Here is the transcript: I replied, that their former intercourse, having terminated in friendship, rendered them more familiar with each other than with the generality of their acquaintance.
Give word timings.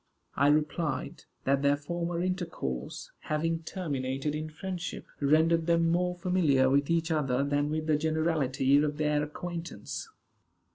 I 0.35 0.47
replied, 0.47 1.25
that 1.43 1.61
their 1.61 1.77
former 1.77 2.23
intercourse, 2.23 3.11
having 3.19 3.61
terminated 3.61 4.33
in 4.33 4.49
friendship, 4.49 5.05
rendered 5.19 5.67
them 5.67 5.91
more 5.91 6.15
familiar 6.15 6.71
with 6.71 6.89
each 6.89 7.11
other 7.11 7.43
than 7.43 7.69
with 7.69 7.85
the 7.85 7.99
generality 7.99 8.77
of 8.81 8.97
their 8.97 9.21
acquaintance. 9.21 10.09